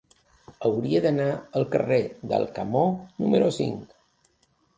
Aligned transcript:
Hauria 0.69 1.01
d'anar 1.03 1.27
al 1.59 1.67
carrer 1.75 1.99
d'Alcamo 2.33 2.83
número 3.27 3.53
cinc. 3.61 3.95